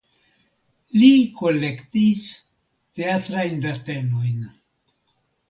[1.01, 1.09] Li
[1.41, 2.23] kolektis
[3.01, 4.43] teatrajn datenojn.